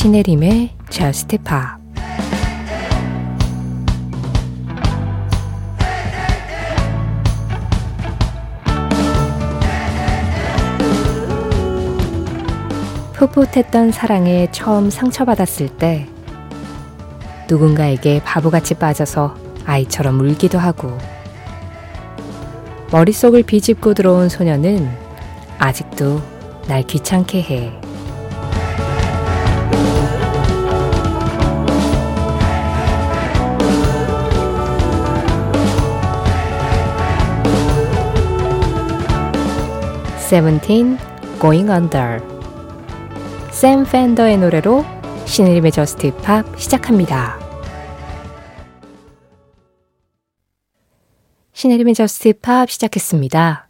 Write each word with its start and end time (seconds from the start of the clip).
신혜림의 0.00 0.70
Just 0.88 1.36
Pop 1.36 1.78
풋풋했던 13.12 13.92
사랑에 13.92 14.50
처음 14.52 14.88
상처받았을 14.88 15.68
때 15.76 16.08
누군가에게 17.46 18.22
바보같이 18.24 18.76
빠져서 18.76 19.36
아이처럼 19.66 20.18
울기도 20.20 20.58
하고 20.58 20.96
머릿속을 22.90 23.42
비집고 23.42 23.92
들어온 23.92 24.30
소녀는 24.30 24.90
아직도 25.58 26.22
날 26.68 26.84
귀찮게 26.84 27.42
해. 27.42 27.79
세븐틴 40.30 40.96
Going 41.40 41.68
Under 41.68 42.20
샘 43.50 43.82
팬더의 43.82 44.38
노래로 44.38 44.84
신의림의 45.24 45.72
저스트 45.72 46.14
팝 46.18 46.44
시작합니다. 46.56 47.36
신혜림의 51.52 51.94
Just 51.94 52.34
Pop 52.34 52.70
시작했습니다. 52.70 53.68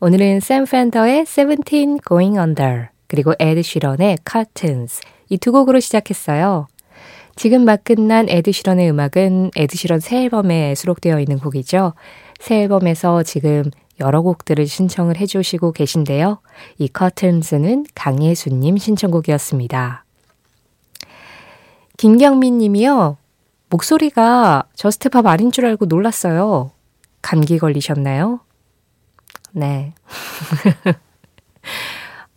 오늘은 0.00 0.40
샘 0.40 0.64
펜더의 0.64 1.26
Seventeen 1.26 2.00
Going 2.08 2.38
Under 2.38 2.88
그리고 3.06 3.34
에드 3.38 3.62
시런의 3.62 4.18
Curtains 4.28 5.00
이 5.28 5.38
두 5.38 5.52
곡으로 5.52 5.78
시작했어요. 5.78 6.66
지금 7.36 7.64
막 7.64 7.84
끝난 7.84 8.28
에드 8.28 8.50
시런의 8.50 8.90
음악은 8.90 9.52
에드 9.54 9.76
시런 9.76 10.00
새 10.00 10.24
앨범에 10.24 10.74
수록되어 10.74 11.20
있는 11.20 11.38
곡이죠. 11.38 11.94
새 12.40 12.62
앨범에서 12.62 13.22
지금 13.22 13.70
여러 14.00 14.22
곡들을 14.22 14.66
신청을 14.66 15.18
해주시고 15.18 15.72
계신데요. 15.72 16.38
이 16.78 16.88
Curtains는 16.88 17.86
강예수님 17.94 18.76
신청곡이었습니다. 18.76 20.04
김경민 21.96 22.58
님이요. 22.58 23.16
목소리가 23.70 24.64
Just 24.74 25.04
Pop 25.04 25.26
아닌 25.26 25.52
줄 25.52 25.66
알고 25.66 25.86
놀랐어요. 25.86 26.72
감기 27.22 27.58
걸리셨나요? 27.58 28.40
네. 29.52 29.94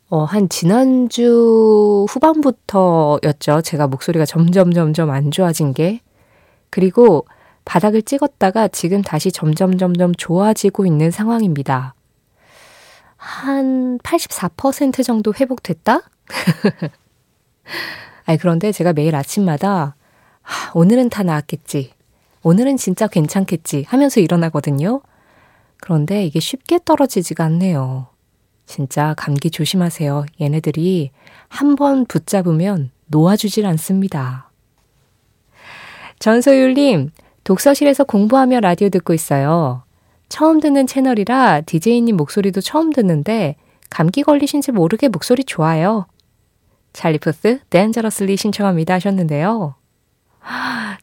어, 0.10 0.24
한 0.24 0.48
지난주 0.48 2.06
후반부터였죠. 2.10 3.62
제가 3.62 3.88
목소리가 3.88 4.26
점점 4.26 4.74
점점 4.74 5.10
안 5.10 5.32
좋아진 5.32 5.74
게. 5.74 6.02
그리고 6.70 7.26
바닥을 7.68 8.02
찍었다가 8.02 8.70
지금 8.70 9.02
다시 9.02 9.30
점점 9.32 9.78
점점 9.78 10.16
좋아지고 10.16 10.86
있는 10.86 11.12
상황입니다. 11.12 11.94
한 13.18 13.98
84% 14.00 15.04
정도 15.04 15.34
회복됐다? 15.34 16.00
아니, 18.26 18.38
그런데 18.38 18.72
제가 18.72 18.94
매일 18.94 19.16
아침마다 19.16 19.96
하, 20.42 20.72
오늘은 20.74 21.10
다 21.10 21.24
나았겠지. 21.24 21.92
오늘은 22.42 22.78
진짜 22.78 23.08
괜찮겠지 23.08 23.86
하면서 23.88 24.22
일어나거든요. 24.22 25.02
그런데 25.82 26.26
이게 26.26 26.40
쉽게 26.40 26.80
떨어지지가 26.86 27.44
않네요. 27.44 28.08
진짜 28.66 29.14
감기 29.18 29.52
조심하세요. 29.52 30.26
얘네들이 30.40 31.12
한 31.50 31.76
번 31.76 32.06
붙잡으면 32.06 32.92
놓아주질 33.08 33.66
않습니다. 33.66 34.52
전소율님, 36.20 37.12
독서실에서 37.48 38.04
공부하며 38.04 38.60
라디오 38.60 38.90
듣고 38.90 39.14
있어요. 39.14 39.84
처음 40.28 40.60
듣는 40.60 40.86
채널이라 40.86 41.62
DJ님 41.62 42.18
목소리도 42.18 42.60
처음 42.60 42.92
듣는데 42.92 43.56
감기 43.90 44.22
걸리신지 44.22 44.74
모르게 44.74 45.08
목소리 45.08 45.46
좋아요. 45.46 46.08
찰리푸스 46.92 47.62
댄저러슬리 47.70 48.36
신청합니다 48.36 48.96
하셨는데요. 48.96 49.76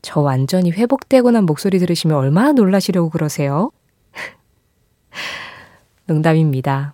저 0.03 0.21
완전히 0.21 0.71
회복되고 0.71 1.31
난 1.31 1.47
목소리 1.47 1.79
들으시면 1.79 2.15
얼마나 2.15 2.53
놀라시려고 2.53 3.09
그러세요? 3.09 3.71
농담입니다. 6.05 6.93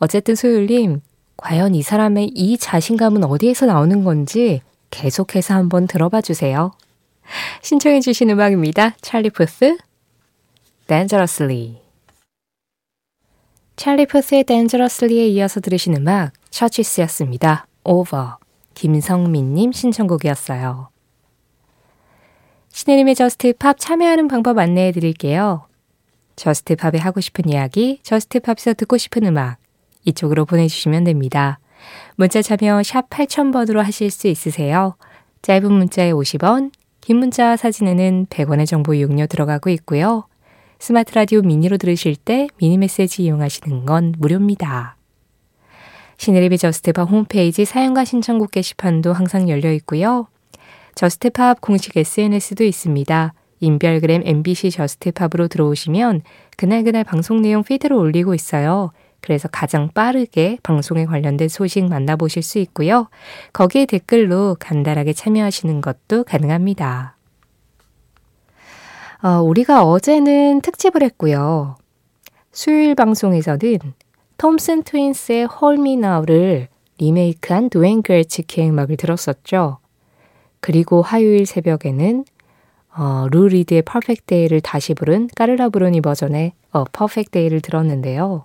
어쨌든 0.00 0.34
소율님, 0.34 1.02
과연 1.36 1.76
이 1.76 1.82
사람의 1.82 2.32
이 2.34 2.58
자신감은 2.58 3.22
어디에서 3.22 3.66
나오는 3.66 4.02
건지 4.02 4.60
계속해서 4.90 5.54
한번 5.54 5.86
들어봐 5.86 6.20
주세요. 6.20 6.72
신청해 7.62 8.00
주신 8.00 8.30
음악입니다. 8.30 8.96
찰리 9.00 9.30
푸스, 9.30 9.76
Dangerously. 10.86 11.80
찰리 13.76 14.06
푸스의 14.06 14.44
Dangerously에 14.44 15.26
이어서 15.28 15.60
들으신 15.60 15.96
음악, 15.96 16.32
처치스였습니다. 16.50 17.66
Over. 17.84 18.34
김성민님 18.74 19.72
신청곡이었어요. 19.72 20.90
신혜림의 22.70 23.14
Just 23.14 23.54
Pop 23.54 23.78
참여하는 23.78 24.28
방법 24.28 24.58
안내해 24.58 24.92
드릴게요. 24.92 25.66
Just 26.36 26.76
Pop에 26.76 26.98
하고 27.00 27.20
싶은 27.20 27.48
이야기, 27.48 28.00
Just 28.02 28.40
Pop에서 28.40 28.74
듣고 28.74 28.98
싶은 28.98 29.24
음악, 29.24 29.56
이쪽으로 30.04 30.44
보내주시면 30.44 31.04
됩니다. 31.04 31.58
문자 32.16 32.42
참여 32.42 32.82
샵 32.82 33.08
8000번으로 33.08 33.82
하실 33.82 34.10
수 34.10 34.26
있으세요. 34.28 34.96
짧은 35.42 35.72
문자에 35.72 36.12
50원, 36.12 36.70
긴 37.06 37.18
문자 37.18 37.56
사진에는 37.56 38.26
100원의 38.30 38.66
정보 38.66 38.92
이용료 38.92 39.28
들어가고 39.28 39.70
있고요. 39.70 40.26
스마트 40.80 41.14
라디오 41.14 41.40
미니로 41.40 41.76
들으실 41.76 42.16
때 42.16 42.48
미니 42.56 42.78
메시지 42.78 43.22
이용하시는 43.22 43.86
건 43.86 44.12
무료입니다. 44.18 44.96
신혜림의 46.16 46.58
Just 46.58 46.87
Pop 46.87 47.08
홈페이지 47.08 47.64
사연과 47.64 48.04
신청곡 48.04 48.50
게시판도 48.50 49.12
항상 49.12 49.48
열려 49.48 49.70
있고요. 49.74 50.26
Just 50.96 51.33
Pop 51.33 51.60
공식 51.60 51.96
SNS도 51.96 52.64
있습니다. 52.64 53.34
인별그램 53.60 54.22
MBC 54.24 54.72
Just 54.72 54.99
Pop으로 54.99 55.46
들어오시면 55.46 56.22
그날그날 56.56 57.04
방송 57.04 57.40
내용 57.40 57.62
피드를 57.62 57.96
올리고 57.96 58.34
있어요. 58.34 58.90
그래서 59.26 59.48
가장 59.48 59.88
빠르게 59.92 60.56
방송에 60.62 61.04
관련된 61.04 61.48
소식 61.48 61.84
만나보실 61.84 62.44
수 62.44 62.60
있고요. 62.60 63.08
거기에 63.52 63.84
댓글로 63.84 64.56
간단하게 64.60 65.14
참여하시는 65.14 65.80
것도 65.80 66.22
가능합니다. 66.22 67.16
어, 69.24 69.40
우리가 69.40 69.82
어제는 69.82 70.60
특집을 70.60 71.02
했고요. 71.02 71.74
수요일 72.52 72.94
방송에서는 72.94 73.78
톰슨 74.38 74.84
트윈스의 74.84 75.46
Hold 75.46 75.84
Me 75.84 76.02
Now를 76.02 76.68
리메이크한 76.98 77.70
드웨인 77.70 78.02
그레치키의 78.02 78.70
음악을 78.70 78.96
들었었죠. 78.96 79.78
그리고 80.60 81.02
화요일 81.02 81.46
새벽에는 81.46 82.24
어, 82.96 83.26
루 83.32 83.48
리드의 83.48 83.82
Perfect 83.82 84.22
Day를 84.26 84.60
다시 84.60 84.94
부른 84.94 85.30
카를라 85.34 85.70
브루니 85.70 86.00
버전의 86.00 86.52
어, 86.70 86.84
Perfect 86.92 87.30
Day를 87.30 87.60
들었는데요. 87.60 88.44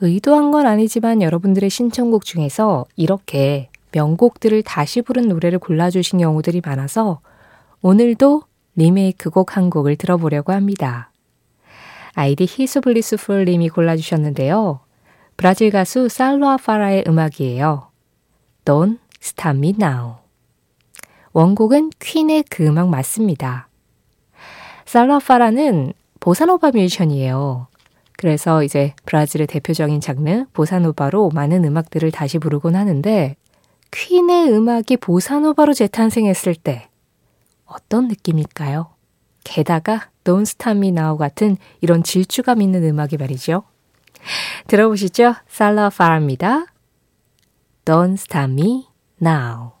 의도한 0.00 0.50
건 0.50 0.66
아니지만 0.66 1.22
여러분들의 1.22 1.70
신청곡 1.70 2.24
중에서 2.24 2.84
이렇게 2.96 3.68
명곡들을 3.92 4.62
다시 4.62 5.02
부른 5.02 5.28
노래를 5.28 5.58
골라주신 5.58 6.18
경우들이 6.18 6.62
많아서 6.64 7.20
오늘도 7.80 8.42
리메이크 8.76 9.30
곡 9.30 9.56
한 9.56 9.70
곡을 9.70 9.96
들어보려고 9.96 10.52
합니다. 10.52 11.10
아이디 12.14 12.46
히스블리스풀님이 12.48 13.68
골라주셨는데요. 13.68 14.80
브라질 15.36 15.70
가수 15.70 16.08
살로아 16.08 16.56
파라의 16.56 17.04
음악이에요. 17.06 17.88
Don't 18.64 18.98
Stop 19.20 19.56
Me 19.58 19.74
Now. 19.80 20.16
원곡은 21.32 21.90
퀸의 21.98 22.44
그 22.48 22.66
음악 22.66 22.88
맞습니다. 22.88 23.68
살라파라는 24.86 25.92
보사노바 26.20 26.70
뮤지션이에요. 26.70 27.66
그래서 28.16 28.62
이제 28.62 28.94
브라질의 29.06 29.46
대표적인 29.46 30.00
장르 30.00 30.44
보사노바로 30.52 31.30
많은 31.30 31.64
음악들을 31.64 32.10
다시 32.10 32.38
부르곤 32.38 32.76
하는데 32.76 33.36
퀸의 33.90 34.52
음악이 34.52 34.96
보사노바로 34.98 35.72
재탄생했을 35.74 36.54
때 36.54 36.88
어떤 37.64 38.08
느낌일까요? 38.08 38.90
게다가 39.44 40.08
Now 40.88 41.18
같은 41.18 41.56
이런 41.80 42.02
질주감 42.02 42.62
있는 42.62 42.84
음악이 42.84 43.16
말이죠. 43.16 43.64
들어보시죠. 44.66 45.34
살라파라입니다. 45.48 46.66
Don't 47.84 48.14
Stop 48.14 48.52
Me 48.52 48.86
Now. 49.20 49.72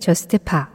저스트 0.00 0.38
파 0.38 0.70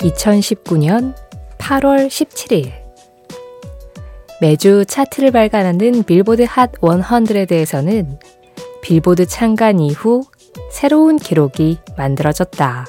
(2019년 0.00 1.14
8월 1.58 2.08
17일) 2.08 2.72
매주 4.40 4.84
차트를 4.84 5.30
발간하는 5.30 6.02
빌보드 6.02 6.44
핫 6.48 6.72
100에서는 6.80 8.18
빌보드 8.82 9.26
창간 9.26 9.78
이후 9.78 10.24
새로운 10.72 11.18
기록이 11.18 11.78
만들어졌다. 11.96 12.86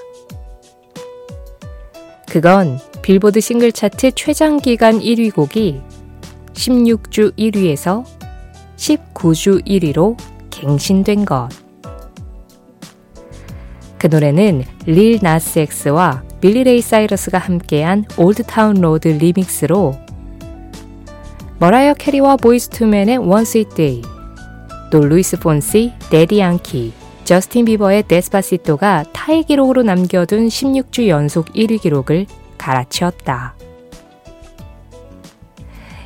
그건 2.38 2.78
빌보드 3.02 3.40
싱글 3.40 3.72
차트 3.72 4.12
최장 4.12 4.58
기간 4.58 5.00
1위 5.00 5.34
곡이 5.34 5.82
16주 6.54 7.36
1위에서 7.36 8.04
19주 8.76 9.66
1위로 9.66 10.16
갱신된 10.52 11.26
것. 11.26 11.50
그 13.98 14.06
노래는 14.06 14.66
릴 14.86 15.18
나스 15.20 15.58
엑스와 15.58 16.22
빌리 16.40 16.64
레이 16.64 16.80
사이러스가 16.80 17.40
함께한 17.40 18.06
Old 18.18 18.45
Town 18.45 18.82
Road 18.82 19.08
remix로 19.08 19.96
머라이어 21.58 21.96
캐리와 21.96 22.36
보이스 22.36 22.70
투맨의 22.70 23.18
One 23.18 23.42
Sweet 23.42 23.76
Day, 23.76 24.02
또 24.92 25.00
루이스 25.00 25.40
폰시, 25.40 25.92
대디 26.12 26.38
양키, 26.38 26.94
저스틴 27.28 27.66
비버의 27.66 28.04
Despacito가 28.04 29.04
타이 29.12 29.44
기록으로 29.44 29.84
남겨둔 29.84 30.48
16주 30.48 31.10
연속 31.10 31.48
1위 31.48 31.82
기록을 31.82 32.26
갈아치웠다. 32.58 33.54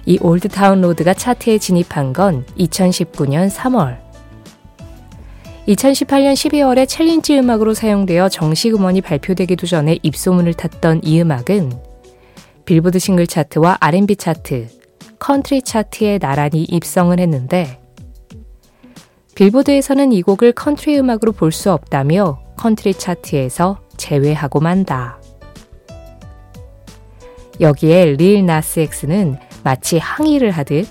이 0.08 0.18
Old 0.20 0.46
Town 0.46 0.82
Road가 0.82 1.14
차트에 1.14 1.60
진입한 1.60 2.14
건 2.14 2.44
2019년 2.58 3.52
3월. 3.52 4.00
2018년 5.68 6.34
12월에 6.34 6.88
challenge 6.88 7.38
음악으로 7.38 7.76
사용되어 7.76 8.28
정식 8.30 8.74
음원이 8.74 9.02
발표되기도 9.02 9.68
전에 9.68 10.00
입소문을 10.02 10.56
탔던 10.56 11.02
이 11.04 11.22
음악은 11.22 11.72
빌보드 12.66 12.98
싱글 12.98 13.28
차트와 13.28 13.78
R&B 13.80 14.16
차트, 14.16 14.70
컨트리 15.20 15.62
차트에 15.62 16.18
나란히 16.18 16.64
입성을 16.64 17.20
했는데 17.20 17.81
빌보드에서는 19.36 20.12
이 20.12 20.22
곡을 20.22 20.52
컨트리 20.54 20.98
음악으로 21.00 21.32
볼 21.32 21.52
수 21.52 21.72
없다며 21.72 22.40
컨트리 22.58 22.94
차트에서 22.94 23.80
제외하고 23.98 24.60
만다. 24.60 25.20
여기에 27.60 28.16
릴 28.18 28.46
나스 28.46 28.80
엑스는 28.80 29.38
마치 29.64 29.98
항의를 29.98 30.52
하듯 30.52 30.88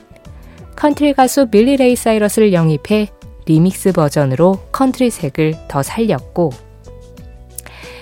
컨트리 0.77 1.15
가수 1.15 1.47
빌리 1.47 1.77
레이 1.77 1.97
사이러스를 1.97 2.53
영입해 2.53 3.09
리믹스 3.47 3.93
버전으로 3.93 4.59
컨트리 4.73 5.11
색을 5.11 5.55
더 5.69 5.83
살렸고 5.83 6.51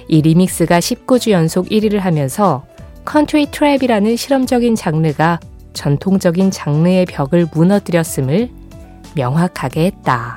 이 0.09 0.23
리믹스가 0.23 0.79
19주 0.79 1.31
연속 1.31 1.69
1위를 1.69 1.99
하면서 1.99 2.67
컨트리 3.05 3.47
트랩이라는 3.47 4.17
실험적인 4.17 4.75
장르가 4.75 5.41
전통적인 5.73 6.51
장르의 6.51 7.07
벽을 7.07 7.47
무너뜨렸음을 7.53 8.51
명확하게 9.15 9.87
했다. 9.87 10.37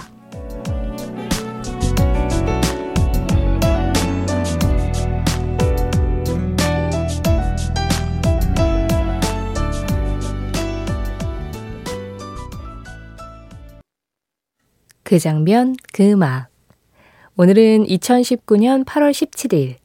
그 15.04 15.20
장면, 15.20 15.76
그 15.92 16.10
음악. 16.10 16.48
오늘은 17.36 17.86
2019년 17.86 18.86
8월 18.86 19.12
17일 19.12 19.76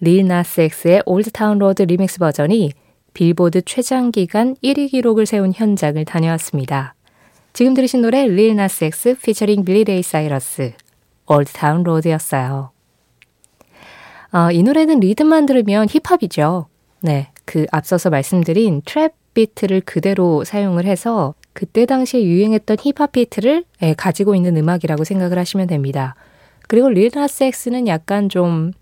릴 0.00 0.26
나스 0.26 0.62
엑스의 0.62 1.02
Old 1.04 1.27
Town 1.27 1.58
Road 1.58 1.82
리믹스 1.82 2.18
버전이 2.18 2.72
빌보드 3.12 3.60
최장 3.66 4.10
기간 4.10 4.54
1위 4.64 4.90
기록을 4.90 5.26
세운 5.26 5.52
현장을 5.54 6.02
다녀왔습니다. 6.06 6.94
지금 7.52 7.74
들으신 7.74 8.02
노래 8.02 8.26
릴 8.26 8.54
나스 8.54 8.84
엑스 8.84 9.14
피처링 9.14 9.64
빌리 9.64 9.84
레이 9.84 10.02
사이러스 10.02 10.72
Old 11.26 11.52
Town 11.52 11.82
Road였어요. 11.82 12.70
어, 14.32 14.50
이 14.52 14.62
노래는 14.62 15.00
리듬만 15.00 15.46
들으면 15.46 15.86
힙합이죠. 15.88 16.66
네, 17.00 17.30
그 17.44 17.66
앞서서 17.72 18.10
말씀드린 18.10 18.82
트랩 18.82 19.12
비트를 19.34 19.80
그대로 19.80 20.44
사용을 20.44 20.84
해서 20.84 21.34
그때 21.52 21.86
당시에 21.86 22.22
유행했던 22.22 22.76
힙합 22.80 23.12
비트를 23.12 23.64
예, 23.82 23.94
가지고 23.94 24.34
있는 24.34 24.56
음악이라고 24.56 25.04
생각을 25.04 25.38
하시면 25.38 25.66
됩니다. 25.66 26.14
그리고 26.68 26.88
릴 26.88 27.10
나스 27.12 27.44
엑스는 27.44 27.88
약간 27.88 28.28
좀 28.28 28.72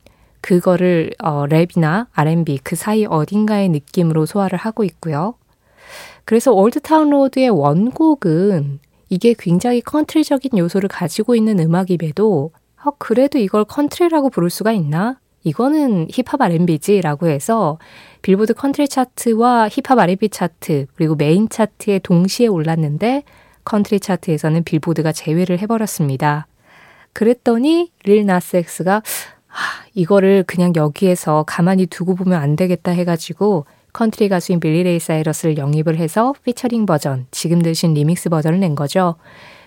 그거를 0.41 1.13
어, 1.19 1.47
랩이나 1.47 2.07
R&B 2.13 2.61
그 2.63 2.77
사이 2.77 3.07
어딘가의 3.07 3.71
느낌으로 3.71 4.27
소화를 4.27 4.59
하고 4.59 4.85
있고요. 4.85 5.35
그래서 6.29 6.53
Old 6.53 6.77
Town 6.77 7.09
Road의 7.09 7.49
원곡은 7.49 8.81
이게 9.09 9.35
굉장히 9.39 9.81
컨트리적인 9.81 10.59
요소를 10.59 10.91
가지고 10.91 11.35
있는 11.35 11.59
음악임에도 11.59 12.51
어, 12.85 12.91
그래도 12.99 13.39
이걸 13.39 13.65
컨트리라고 13.65 14.29
부를 14.29 14.51
수가 14.51 14.73
있나? 14.73 15.19
이거는 15.45 16.09
힙합 16.11 16.43
R&B지라고 16.43 17.29
해서 17.29 17.79
빌보드 18.21 18.53
컨트리 18.53 18.89
차트와 18.89 19.71
힙합 19.71 19.99
R&B 19.99 20.29
차트 20.29 20.89
그리고 20.97 21.15
메인 21.15 21.49
차트에 21.49 22.01
동시에 22.01 22.47
올랐는데 22.47 23.23
컨트리 23.65 23.99
차트에서는 23.99 24.65
빌보드가 24.65 25.13
제외를 25.13 25.59
해버렸습니다. 25.61 26.47
그랬더니 27.15 27.91
릴 28.05 28.27
나스 28.27 28.59
엑스가 28.59 28.97
아, 28.97 29.55
이거를 29.95 30.45
그냥 30.47 30.75
여기에서 30.77 31.45
가만히 31.47 31.87
두고 31.87 32.17
보면 32.17 32.39
안 32.39 32.55
되겠다 32.55 32.93
해가지고 32.93 33.65
컨트리 33.99 34.29
가수인 34.29 34.61
빌리 34.61 34.85
레이 34.85 35.01
사이러스를 35.01 35.59
영입을 35.59 35.97
해서 35.97 36.33
피처링 36.45 36.87
버전, 36.87 37.27
지금 37.33 37.61
드신 37.61 37.95
리믹스 37.95 38.29
버전을 38.29 38.61
낸 38.61 38.77
거죠. 38.77 39.17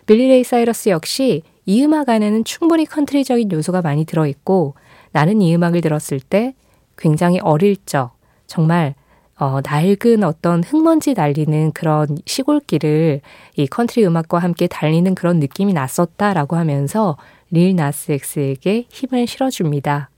빌리 0.06 0.30
레이 0.30 0.46
사이러스 0.46 0.88
역시 0.88 1.44
이 1.66 1.84
음악 1.84 2.08
안에는 2.08 2.46
충분히 2.46 2.86
컨트리적인 2.86 3.52
요소가 3.52 3.82
많이 3.82 4.06
들어있고 4.06 4.76
나는 5.12 5.42
이 5.42 5.54
음악을 5.54 5.82
들었을 5.82 6.22
때 6.22 6.54
굉장히 6.98 7.42
어릴 7.42 7.76
적, 7.86 8.14
정말 8.48 8.96
어, 9.38 9.60
낡은 9.66 10.24
어떤 10.24 10.64
흙먼지 10.64 11.14
날리는 11.14 11.74
그런 11.74 12.18
시골길을 12.26 13.20
이 13.58 13.68
컨트리 13.68 14.06
음악과 14.06 14.40
함께 14.40 14.68
달리는 14.68 15.14
그런 15.14 15.42
느낌이 15.42 15.74
났었다라고 15.74 16.56
하면서 16.56 17.18
릴 17.50 17.76
나스 17.76 18.14
엑스에게 18.14 18.86
힘을 18.88 19.28
실어줍니다. 19.28 20.10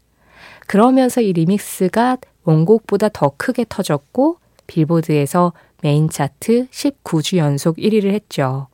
그러면서 0.68 1.20
이 1.22 1.34
리믹스가 1.34 2.18
원곡보다 2.44 3.10
더 3.10 3.34
크게 3.38 3.66
터졌고 3.68 4.38
빌보드에서 4.68 5.54
메인 5.82 6.10
차트 6.10 6.68
19주 6.70 7.38
연속 7.38 7.78
1위를 7.78 8.14
했죠. 8.14 8.68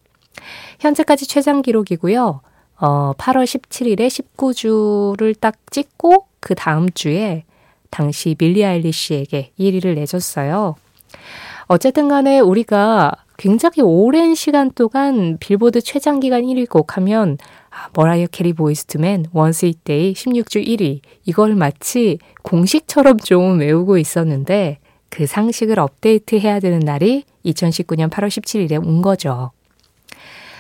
현재까지 0.80 1.28
최장 1.28 1.62
기록이고요. 1.62 2.42
어, 2.82 3.14
8월 3.18 3.44
17일에 3.44 4.08
19주를 4.08 5.36
딱 5.40 5.56
찍고 5.72 6.28
그 6.40 6.56
다음 6.56 6.90
주에 6.92 7.44
당시 7.90 8.36
빌리 8.38 8.64
아일리시에게 8.64 9.52
1위를 9.60 9.96
내줬어요. 9.96 10.76
어쨌든 11.68 12.08
간에 12.08 12.40
우리가 12.40 13.12
굉장히 13.38 13.82
오랜 13.82 14.36
시간 14.36 14.72
동안 14.72 15.38
빌보드 15.40 15.82
최장 15.82 16.20
기간 16.20 16.44
1위 16.44 16.70
곡 16.70 16.98
하면 16.98 17.38
아, 17.72 17.90
머라이어 17.94 18.28
캐리 18.32 18.54
보이즈 18.54 18.91
투 18.91 19.03
맨 19.03 19.28
One 19.32 19.45
Sweet 19.45 19.66
Day 19.66 20.14
16주 20.14 20.66
1위 20.66 21.02
이걸 21.26 21.56
마치 21.56 22.18
공식처럼 22.44 23.20
좀 23.20 23.60
외우고 23.60 23.98
있었는데 23.98 24.80
그 25.10 25.26
상식을 25.26 25.80
업데이트해야 25.80 26.60
되는 26.60 26.80
날이 26.80 27.24
2019년 27.46 28.10
8월 28.10 28.28
17일에 28.28 28.84
온 28.84 29.02
거죠. 29.02 29.52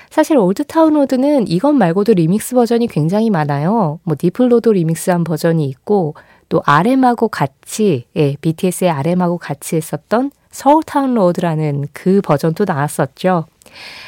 사실 0.09 0.37
Old 0.37 0.61
Town 0.61 0.93
Road는 0.93 1.47
이것 1.47 1.71
말고도 1.73 2.13
리믹스 2.13 2.55
버전이 2.55 2.87
굉장히 2.87 3.29
많아요. 3.29 3.99
뭐 4.03 4.15
디플로도 4.17 4.73
리믹스한 4.73 5.23
버전이 5.23 5.65
있고 5.65 6.15
또 6.49 6.63
RM하고 6.65 7.27
같이 7.27 8.05
예, 8.15 8.35
BTS의 8.41 8.89
RM하고 8.89 9.37
같이 9.37 9.75
했었던 9.75 10.31
Seoul 10.49 10.85
Town 10.85 11.13
Road라는 11.13 11.85
그 11.93 12.21
버전도 12.21 12.65
나왔었죠. 12.65 13.45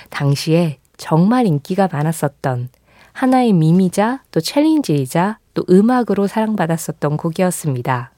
당시에 0.10 0.80
정말 0.98 1.46
인기가 1.46 1.88
많았었던 1.92 2.70
하나의 3.14 3.54
밈이자 3.54 4.24
또 4.32 4.40
챌린지이자 4.40 5.40
또 5.54 5.64
음악으로 5.70 6.28
사랑받았었던 6.28 7.18
곡이었습니다. 7.18 8.12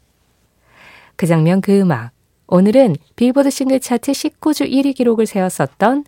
그 1.16 1.28
장면 1.28 1.62
그 1.62 1.80
음악. 1.80 2.12
오늘은 2.48 2.96
빌보드 3.16 3.50
싱글 3.50 3.80
차트 3.80 4.12
19주 4.12 4.70
1위 4.70 4.96
기록을 4.96 5.26
세웠었던 5.26 6.06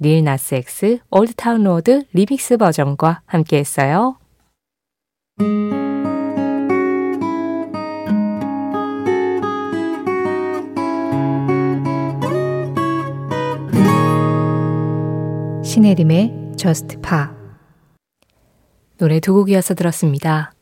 릴 0.00 0.24
나스 0.24 0.54
엑스 0.54 0.98
Old 1.10 1.33
Town 1.33 1.64
Road 1.64 2.04
리믹스 2.12 2.56
버전과 2.56 3.22
함께 3.26 3.58
했어요. 3.58 4.16
신혜림의 15.62 16.52
Just 16.56 16.98
Pa 17.00 17.41
노래 18.98 19.20
두 19.20 19.34
곡이어서 19.34 19.74
들었습니다. 19.74 20.52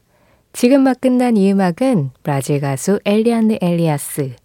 지금 0.52 0.82
막 0.82 1.00
끝난 1.00 1.36
이 1.36 1.52
음악은 1.52 2.10
브라질 2.22 2.60
가수 2.60 3.00
엘리안드 3.04 3.58
엘리아스 3.60 4.36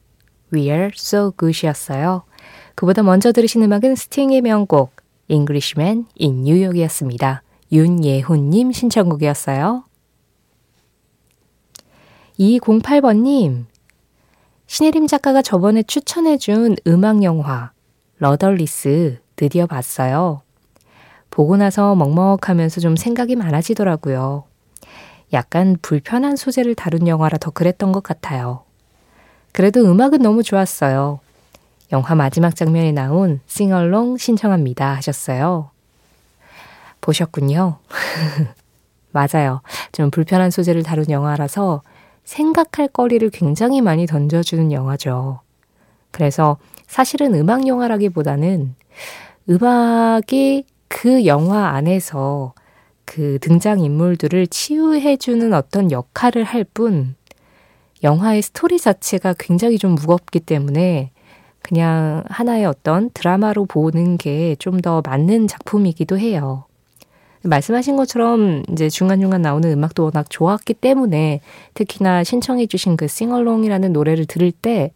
We 0.54 0.70
Are 0.70 0.92
So 0.96 1.32
Good이었어요. 1.38 2.24
그보다 2.75 3.04
먼저 3.04 3.32
들으신 3.32 3.63
음악은 3.63 3.96
스팅의 3.96 4.42
명곡 4.42 4.92
Englishman 5.27 6.06
in 6.20 6.46
New 6.46 6.62
York이었습니다. 6.62 7.42
윤예훈님 7.72 8.72
신청곡이었어요. 8.72 9.86
208번님, 12.39 13.65
신혜림 14.68 15.08
작가가 15.08 15.42
저번에 15.42 15.84
추천해준 15.84 16.75
음악 16.86 17.24
영화 17.24 17.72
Rudderless 18.18 19.20
드디어 19.36 19.68
봤어요. 19.68 20.45
보고 21.36 21.58
나서 21.58 21.96
먹먹하면서 21.96 22.80
좀 22.80 22.96
생각이 22.96 23.36
많아지더라고요. 23.36 24.46
약간 25.34 25.75
불편한 25.82 26.38
소재를 26.38 26.75
다룬 26.75 27.10
영화라 27.10 27.38
더 27.39 27.51
그랬던 27.51 27.92
것 27.92 28.01
같아요. 28.01 28.63
그래도 29.51 29.82
음악은 29.82 30.22
너무 30.22 30.44
좋았어요. 30.44 31.20
영화 31.92 32.15
마지막 32.15 32.56
장면에 32.56 32.94
나온 32.94 33.42
Sing 33.48 33.78
Along 33.78 34.15
신청합니다 34.15 34.96
하셨어요. 34.96 35.72
보셨군요. 37.01 37.80
맞아요. 39.12 39.60
좀 39.92 40.12
불편한 40.12 40.51
소재를 40.51 40.84
다룬 40.84 41.10
영화라서 41.10 41.82
생각할 42.24 42.88
거리를 42.88 43.30
굉장히 43.32 43.82
많이 43.82 44.06
던져주는 44.06 44.72
영화죠. 44.72 45.42
그래서 46.12 46.56
사실은 46.88 47.36
음악 47.36 47.68
영화라기보다는 47.68 48.74
음악이 49.50 50.63
그 50.88 51.25
영화 51.25 51.70
안에서 51.70 52.54
그 53.06 53.38
등장인물들을 53.39 54.48
치유해주는 54.48 55.54
어떤 55.54 55.92
역할을 55.92 56.44
할 56.44 56.63
뿐, 56.63 57.15
영화의 58.04 58.42
스토리 58.42 58.80
자체가 58.80 59.36
굉장히 59.39 59.77
좀 59.77 59.96
무겁기 59.96 60.39
때문에 60.39 61.12
그냥 61.62 62.24
하나의 62.27 62.65
어떤 62.65 63.10
드라마로 63.12 63.65
보는 63.65 64.18
게 64.18 64.56
좀 64.60 64.82
더 64.82 65.01
맞는 65.06 65.48
작품이기도 65.48 66.20
해요. 66.20 66.65
말씀하신 67.44 67.96
것처럼 67.96 68.63
이제 68.72 68.89
중간중간 68.89 69.42
나오는 69.42 69.72
음악도 69.72 70.04
워낙 70.04 70.30
좋았기 70.30 70.75
때문에 70.75 71.42
특히나 71.75 72.24
신청해주신 72.24 72.98
그 72.98 73.08
싱얼롱이라는 73.08 73.94
노래를 73.94 74.25
들을 74.25 74.51
때 74.51 74.92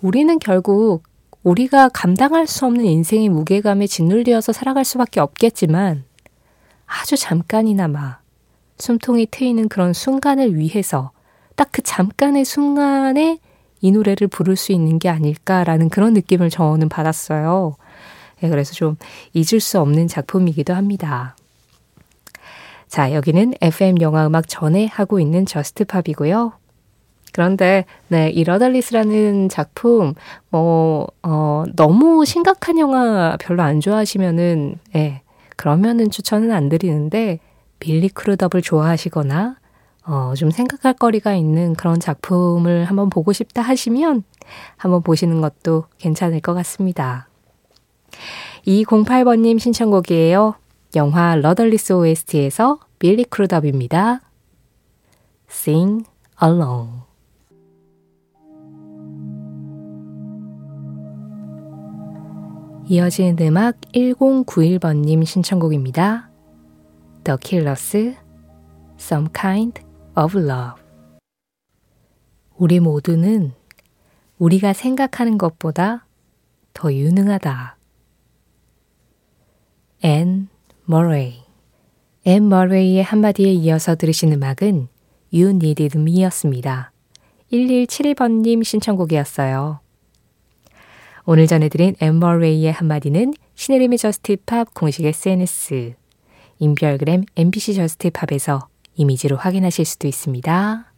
우리는 0.00 0.38
결국 0.38 1.02
우리가 1.42 1.88
감당할 1.88 2.46
수 2.46 2.66
없는 2.66 2.84
인생의 2.84 3.28
무게감에 3.28 3.86
짓눌려서 3.86 4.52
살아갈 4.52 4.84
수밖에 4.84 5.20
없겠지만 5.20 6.04
아주 6.86 7.16
잠깐이나마 7.16 8.18
숨통이 8.78 9.26
트이는 9.30 9.68
그런 9.68 9.92
순간을 9.92 10.56
위해서 10.56 11.12
딱 11.56 11.70
그 11.72 11.82
잠깐의 11.82 12.44
순간에 12.44 13.38
이 13.80 13.92
노래를 13.92 14.28
부를 14.28 14.56
수 14.56 14.72
있는 14.72 14.98
게 14.98 15.08
아닐까라는 15.08 15.88
그런 15.88 16.12
느낌을 16.14 16.50
저는 16.50 16.88
받았어요. 16.88 17.76
네, 18.40 18.48
그래서 18.48 18.72
좀 18.72 18.96
잊을 19.32 19.60
수 19.60 19.78
없는 19.80 20.08
작품이기도 20.08 20.74
합니다. 20.74 21.36
자, 22.88 23.12
여기는 23.12 23.54
FM 23.60 24.00
영화 24.00 24.26
음악 24.26 24.48
전에 24.48 24.86
하고 24.86 25.20
있는 25.20 25.46
JUST 25.46 25.79
POP이고요. 25.79 26.52
그런데 27.32 27.84
네, 28.08 28.30
이 28.30 28.44
Rudderless라는 28.44 29.48
작품 29.48 30.14
뭐 30.50 31.06
어, 31.22 31.64
너무 31.76 32.24
심각한 32.24 32.78
영화 32.78 33.36
별로 33.40 33.62
안 33.62 33.80
좋아하시면은 33.80 34.76
예. 34.96 35.22
그러면은 35.56 36.10
추천은 36.10 36.52
안 36.52 36.68
드리는데 36.68 37.38
빌리 37.78 38.08
크루덥을 38.08 38.62
좋아하시거나 38.62 39.56
어, 40.06 40.32
좀 40.36 40.50
생각할 40.50 40.94
거리가 40.94 41.34
있는 41.34 41.74
그런 41.74 42.00
작품을 42.00 42.84
한번 42.84 43.10
보고 43.10 43.32
싶다 43.32 43.62
하시면 43.62 44.24
한번 44.76 45.02
보시는 45.02 45.40
것도 45.40 45.84
괜찮을 45.98 46.40
것 46.40 46.54
같습니다. 46.54 47.28
208번님 48.66 49.58
신청곡이에요. 49.58 50.54
영화 50.96 51.36
Rudderless 51.36 51.92
OST에서 51.92 52.80
빌리 52.98 53.24
크루덥입니다. 53.24 54.20
Sing 55.48 56.04
Along 56.42 57.09
이어지는 62.90 63.36
음악 63.46 63.80
1091번님 63.94 65.24
신청곡입니다. 65.24 66.28
The 67.22 67.38
Killers, 67.40 68.16
Some 68.98 69.28
Kind 69.32 69.80
of 70.16 70.36
Love. 70.36 70.82
우리 72.56 72.80
모두는 72.80 73.52
우리가 74.38 74.72
생각하는 74.72 75.38
것보다 75.38 76.04
더 76.74 76.92
유능하다. 76.92 77.76
앤 80.02 80.48
머레이. 80.84 81.44
앤 82.24 82.48
머레이의 82.48 83.04
한마디에 83.04 83.52
이어서 83.52 83.94
들으신 83.94 84.32
음악은 84.32 84.88
You 85.32 85.50
Needed 85.50 85.96
Me였습니다. 85.96 86.90
1171번님 87.52 88.64
신청곡이었어요. 88.64 89.78
오늘 91.24 91.46
전해드린 91.46 91.96
앤 92.00 92.34
머레이의 92.34 92.72
한마디는 92.72 93.34
신혜림의 93.54 93.98
JUST 93.98 94.41
POP 94.41 94.74
공식 94.74 95.04
SNS, 95.04 95.94
인별그램 96.58 97.24
MBC 97.36 97.74
JUST 97.74 98.08
POP에서 98.08 98.68
이미지로 98.96 99.36
확인하실 99.36 99.84
수도 99.84 100.08
있습니다. 100.08 100.90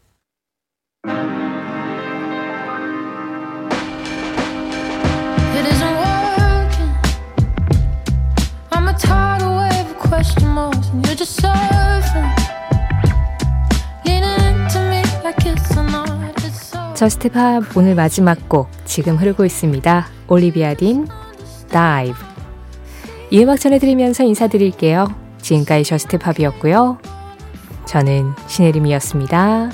JUST 17.02 17.30
POP 17.30 17.76
오늘 17.76 17.96
마지막 17.96 18.48
곡 18.48 18.68
지금 18.84 19.16
흐르고 19.16 19.44
있습니다. 19.44 20.06
올리비아 20.28 20.74
딘 20.74 21.08
Dive 21.68 22.16
이 23.28 23.42
음악 23.42 23.58
전해드리면서 23.58 24.22
인사드릴게요. 24.22 25.12
지금까지 25.38 25.82
JUST 25.82 26.18
POP이었고요. 26.18 26.98
저는 27.86 28.34
신혜림이었습니다. 28.46 29.70